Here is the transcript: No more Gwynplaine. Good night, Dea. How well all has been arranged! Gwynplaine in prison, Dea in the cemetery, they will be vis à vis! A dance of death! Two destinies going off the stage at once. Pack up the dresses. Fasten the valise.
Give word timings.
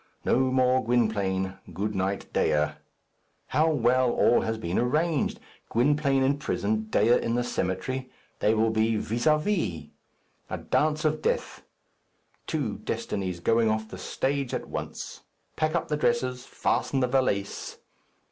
No 0.25 0.39
more 0.51 0.83
Gwynplaine. 0.83 1.59
Good 1.71 1.93
night, 1.93 2.25
Dea. 2.33 2.69
How 3.49 3.71
well 3.71 4.09
all 4.09 4.41
has 4.41 4.57
been 4.57 4.79
arranged! 4.79 5.39
Gwynplaine 5.69 6.23
in 6.23 6.39
prison, 6.39 6.85
Dea 6.85 7.21
in 7.21 7.35
the 7.35 7.43
cemetery, 7.43 8.09
they 8.39 8.55
will 8.55 8.71
be 8.71 8.95
vis 8.95 9.27
à 9.27 9.39
vis! 9.39 9.91
A 10.49 10.57
dance 10.57 11.05
of 11.05 11.21
death! 11.21 11.61
Two 12.47 12.79
destinies 12.79 13.39
going 13.39 13.69
off 13.69 13.89
the 13.89 13.99
stage 13.99 14.55
at 14.55 14.67
once. 14.67 15.21
Pack 15.55 15.75
up 15.75 15.87
the 15.87 15.97
dresses. 15.97 16.47
Fasten 16.47 17.01
the 17.01 17.07
valise. 17.07 17.77